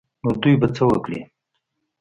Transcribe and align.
نو 0.23 0.29
دوى 0.41 0.53
به 0.61 0.67
څه 0.75 0.83
وکړي. 0.89 1.19